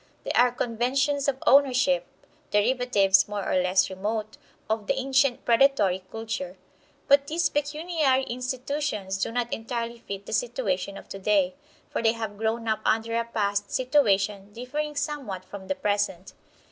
They 0.23 0.31
are 0.31 0.51
conventions 0.51 1.27
of 1.27 1.43
ownership; 1.45 2.07
derivatives, 2.49 3.27
more 3.27 3.47
or 3.47 3.61
less 3.61 3.87
remote, 3.87 4.35
of 4.67 4.87
the 4.87 4.95
ancient 4.97 5.45
predatory 5.45 6.03
culture. 6.11 6.57
But 7.07 7.27
these 7.27 7.49
pecuniary 7.49 8.23
institutions 8.23 9.19
do 9.21 9.31
not 9.31 9.53
entirely 9.53 9.99
fit 9.99 10.25
the 10.25 10.33
situation 10.33 10.97
of 10.97 11.07
today, 11.07 11.53
for 11.91 12.01
they 12.01 12.13
have 12.13 12.39
grown 12.39 12.67
up 12.67 12.79
under 12.83 13.13
a 13.13 13.23
past 13.25 13.69
situation 13.71 14.51
differing 14.53 14.95
somewhat 14.95 15.45
from 15.45 15.67
the 15.67 15.75
present. 15.75 16.33